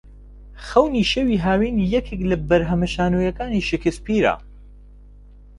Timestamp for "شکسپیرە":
3.69-4.35